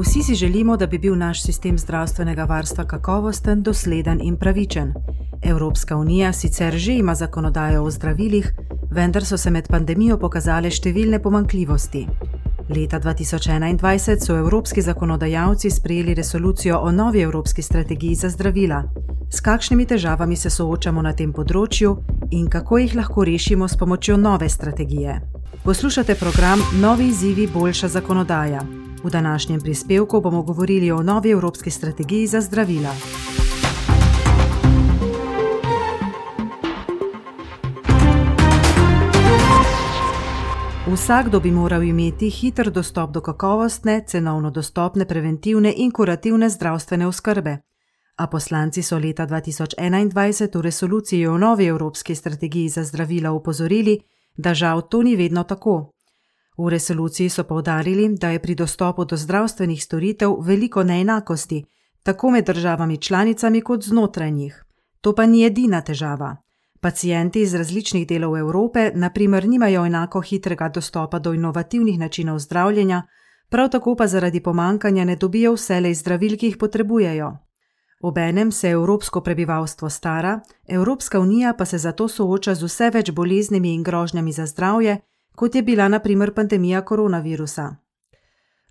[0.00, 4.92] Vsi si želimo, da bi bil naš sistem zdravstvenega varstva kakovosten, dosleden in pravičen.
[5.42, 8.52] Evropska unija sicer že ima zakonodajo o zdravilih,
[8.90, 12.06] vendar so se med pandemijo pokazale številne pomankljivosti.
[12.68, 18.82] Leta 2021 so evropski zakonodajalci sprejeli resolucijo o novi evropski strategiji za zdravila.
[19.30, 21.96] S kakšnimi težavami se soočamo na tem področju
[22.30, 25.20] in kako jih lahko rešimo s pomočjo nove strategije?
[25.64, 28.83] Poslušate program Novi izzivi, boljša zakonodaja.
[29.04, 32.94] V današnjem prispevku bomo govorili o novi evropski strategiji za zdravila.
[40.92, 47.58] Vsakdo bi moral imeti hiter dostop do kakovostne, cenovno dostopne, preventivne in kurativne zdravstvene oskrbe.
[48.16, 54.00] A poslanci so leta 2021 v resoluciji o novi evropski strategiji za zdravila upozorili,
[54.36, 55.90] da žal to ni vedno tako.
[56.56, 61.64] V resoluciji so povdarili, da je pri dostopu do zdravstvenih storitev veliko neenakosti,
[62.02, 64.64] tako med državami članicami kot znotraj njih.
[65.00, 66.36] To pa ni edina težava.
[66.80, 73.02] Pacijenti iz različnih delov Evrope, naprimer, nimajo enako hitrega dostopa do inovativnih načinov zdravljenja,
[73.48, 77.32] prav tako pa zaradi pomankanja ne dobijo vselej zdravil, ki jih potrebujejo.
[78.00, 83.74] Obenem se evropsko prebivalstvo stara, Evropska unija pa se zato sooča z vse več boleznimi
[83.74, 84.98] in grožnjami za zdravje,
[85.34, 87.76] kot je bila naprimer pandemija koronavirusa.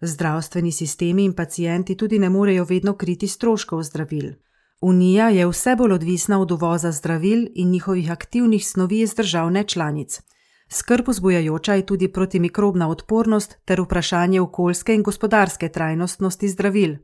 [0.02, 4.33] Zdravstveni sistemi in pacijenti tudi ne morejo vedno kriti stroškov zdravil.
[4.81, 10.22] Unija je vse bolj odvisna od uvoza zdravil in njihovih aktivnih snovi iz držav nečlanic.
[10.70, 16.95] Skrb vzbujajoča je tudi protimikrobna odpornost ter vprašanje okoljske in gospodarske trajnostnosti zdravil.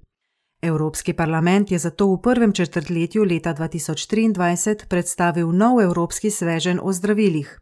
[0.61, 7.59] Evropski parlament je zato v prvem četrtletju leta 2023 predstavil nov evropski svežen o zdravilih.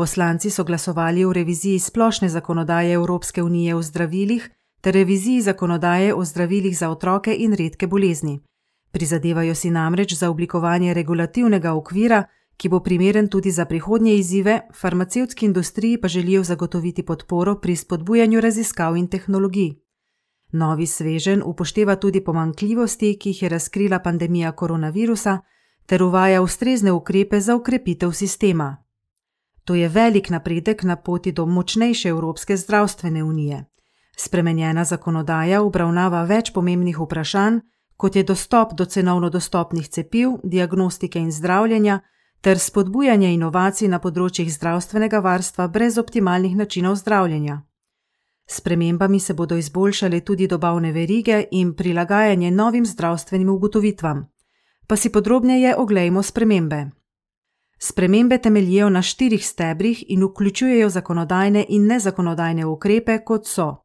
[0.00, 6.24] Poslanci so glasovali o reviziji splošne zakonodaje Evropske unije o zdravilih ter reviziji zakonodaje o
[6.24, 8.40] zdravilih za otroke in redke bolezni.
[8.92, 12.24] Prizadevajo si namreč za oblikovanje regulativnega okvira,
[12.56, 18.40] ki bo primeren tudi za prihodnje izzive, farmacevtski industriji pa želijo zagotoviti podporo pri spodbujanju
[18.40, 19.74] raziskav in tehnologij.
[20.52, 25.40] Novi svežen upošteva tudi pomankljivosti, ki jih je razkrila pandemija koronavirusa,
[25.86, 28.76] ter uvaja ustrezne ukrepe za ukrepitev sistema.
[29.70, 33.64] To je velik napredek na poti do močnejše Evropske zdravstvene unije.
[34.16, 37.60] Spremenjena zakonodaja obravnava več pomembnih vprašanj,
[37.96, 42.00] kot je dostop do cenovno dostopnih cepiv, diagnostike in zdravljenja,
[42.40, 47.62] ter spodbujanje inovacij na področjih zdravstvenega varstva brez optimalnih načinov zdravljenja.
[48.50, 54.26] S premembami se bodo izboljšale tudi dobavne verige in prilagajanje novim zdravstvenim ugotovitvam.
[54.86, 56.88] Pa si podrobneje oglejmo spremembe.
[57.82, 63.76] Spremembe temeljijo na štirih stebrih in vključujejo zakonodajne in nezakonodajne ukrepe, kot so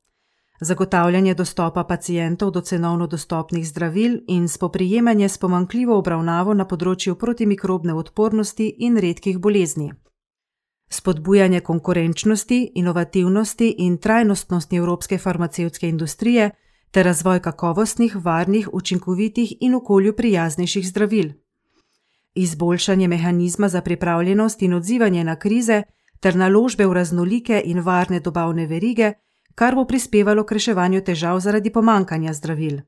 [0.61, 7.93] zagotavljanje dostopa pacijentov do cenovno dostopnih zdravil in spoprijemanje s pomankljivo obravnavo na področju protimikrobne
[7.93, 9.91] odpornosti in redkih bolezni.
[10.89, 16.51] Spodbujanje konkurenčnosti, inovativnosti in trajnostnosti evropske farmacevtske industrije
[16.91, 21.33] ter razvoj kakovostnih, varnih, učinkovitih in okolju prijaznejših zdravil.
[22.35, 25.83] Izboljšanje mehanizma za pripravljenost in odzivanje na krize
[26.19, 29.13] ter naložbe v raznolike in varne dobavne verige
[29.55, 32.81] kar bo prispevalo k reševanju težav zaradi pomankanja zdravil.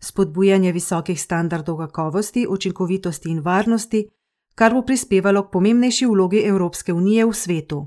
[0.00, 4.06] Spodbujanje visokih standardov kakovosti, učinkovitosti in varnosti,
[4.54, 7.86] kar bo prispevalo k pomembnejši vlogi Evropske unije v svetu.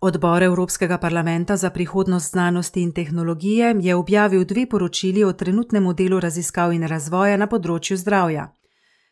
[0.00, 6.20] Odbor Evropskega parlamenta za prihodnost znanosti in tehnologije je objavil dve poročili o trenutnem modelu
[6.20, 8.52] raziskav in razvoja na področju zdravja.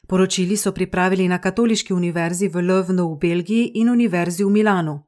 [0.07, 5.01] Poročili so pripravili na Katoliški univerzi v Lövnu v Belgiji in Univerzi v Milanu.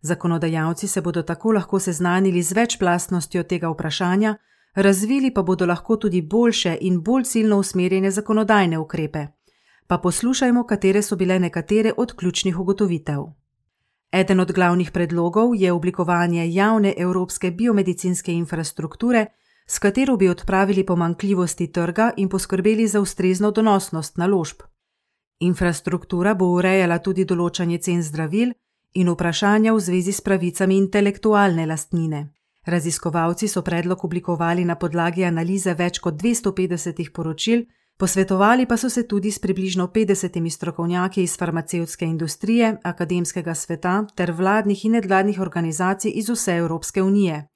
[0.00, 4.36] Zakonodajalci se bodo tako lahko seznanili z večplastnostjo tega vprašanja,
[4.74, 9.26] razvili pa bodo lahko tudi boljše in bolj ciljno usmerjene zakonodajne ukrepe.
[9.86, 13.22] Pa poslušajmo, katere so bile nekatere od ključnih ugotovitev.
[14.12, 19.26] Eden od glavnih predlogov je oblikovanje javne evropske biomedicinske infrastrukture,
[19.72, 24.66] s katero bi odpravili pomankljivosti trga in poskrbeli za ustrezno donosnost naložb.
[25.40, 28.52] Infrastruktura bo urejala tudi določanje cen zdravil,
[28.94, 32.28] in vprašanja v zvezi s pravicami intelektualne lastnine.
[32.66, 37.64] Raziskovalci so predlog oblikovali na podlagi analize več kot 250 poročil,
[37.98, 44.32] posvetovali pa so se tudi s približno 50 strokovnjaki iz farmacevtske industrije, akademskega sveta ter
[44.32, 47.46] vladnih in nedvladnih organizacij iz vse Evropske unije.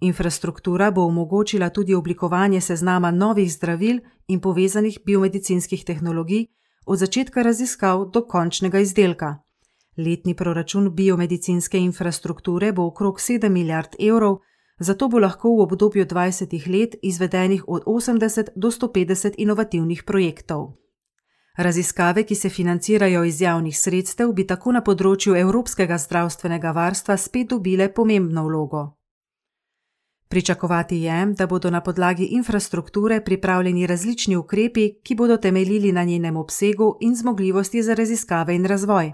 [0.00, 6.46] Infrastruktura bo omogočila tudi oblikovanje seznama novih zdravil in povezanih biomedicinskih tehnologij
[6.86, 9.38] od začetka raziskav do končnega izdelka.
[9.96, 14.38] Letni proračun biomedicinske infrastrukture bo okrog 7 milijard evrov,
[14.78, 20.72] zato bo lahko v obdobju 20 let izvedenih od 80 do 150 inovativnih projektov.
[21.56, 27.48] Raziskave, ki se financirajo iz javnih sredstev, bi tako na področju evropskega zdravstvenega varstva spet
[27.48, 28.96] dobile pomembno vlogo.
[30.28, 36.36] Pričakovati je, da bodo na podlagi infrastrukture pripravljeni različni ukrepi, ki bodo temeljili na njenem
[36.36, 39.12] obsegu in zmogljivosti za raziskave in razvoj.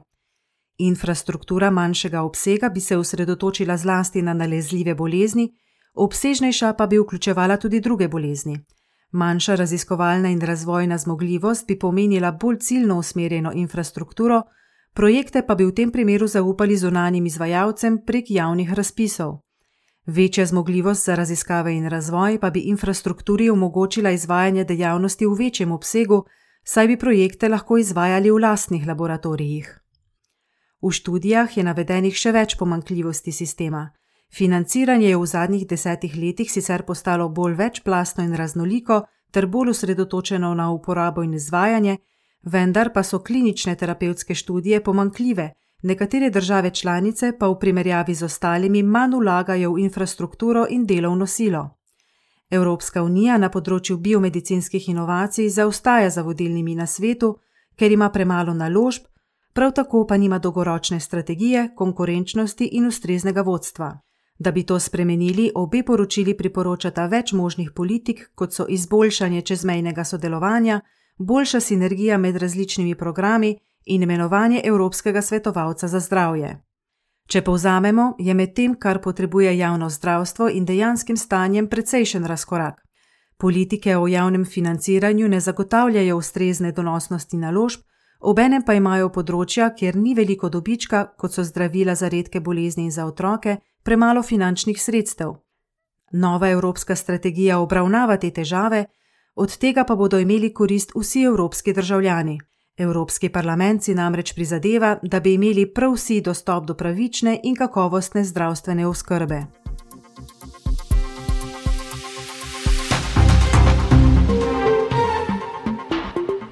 [0.78, 5.52] Infrastruktura manjšega obsega bi se osredotočila zlasti na nalezljive bolezni,
[5.94, 8.58] obsežnejša pa bi vključevala tudi druge bolezni.
[9.10, 14.42] Manjša raziskovalna in razvojna zmogljivost bi pomenila bolj ciljno usmerjeno infrastrukturo,
[14.94, 19.38] projekte pa bi v tem primeru zaupali zunanjim izvajalcem prek javnih razpisov.
[20.06, 26.24] Večja zmogljivost za raziskave in razvoj pa bi infrastrukturi omogočila izvajanje dejavnosti v večjem obsegu,
[26.64, 29.78] saj bi projekte lahko izvajali v lastnih laboratorijih.
[30.82, 33.90] V študijah je navedenih še več pomankljivosti sistema.
[34.34, 40.54] Financiranje je v zadnjih desetih letih sicer postalo bolj večplastno in raznoliko ter bolj osredotočeno
[40.54, 41.96] na uporabo in izvajanje,
[42.42, 45.52] vendar pa so klinične terapevtske študije pomankljive,
[45.82, 51.70] nekatere države članice pa v primerjavi z ostalimi manj vlagajo v infrastrukturo in delovno silo.
[52.50, 57.36] Evropska unija na področju biomedicinskih inovacij zaostaja za vodilnimi na svetu,
[57.76, 59.06] ker ima premalo naložb,
[59.52, 63.98] prav tako pa nima dolgoročne strategije, konkurenčnosti in ustreznega vodstva.
[64.38, 70.80] Da bi to spremenili, obe poročili priporočata več možnih politik, kot so izboljšanje čezmejnega sodelovanja,
[71.18, 73.56] boljša sinergija med različnimi programi
[73.86, 76.62] in imenovanje Evropskega svetovalca za zdravje.
[77.26, 82.82] Če povzamemo, je med tem, kar potrebuje javno zdravstvo in dejanskim stanjem, precejšen razkorak.
[83.38, 87.80] Politike o javnem financiranju ne zagotavljajo ustrezne donosnosti naložb,
[88.20, 92.92] obenem pa imajo področja, kjer ni veliko dobička, kot so zdravila za redke bolezni in
[92.92, 95.34] za otroke, premalo finančnih sredstev.
[96.12, 98.84] Nova evropska strategija obravnava te težave,
[99.34, 102.38] od tega pa bodo imeli korist vsi evropski državljani.
[102.82, 108.24] Evropski parlament si namreč prizadeva, da bi imeli prav vsi dostop do pravične in kakovostne
[108.24, 109.42] zdravstvene oskrbe.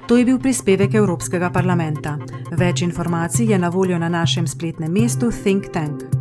[0.07, 2.17] To je bil prispevek Evropskega parlamenta.
[2.51, 6.20] Več informacij je na voljo na našem spletnem mestu Think Tank.